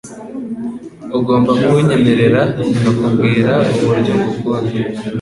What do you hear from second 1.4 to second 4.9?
kunyemerera nkakubwira uburyo ngukunda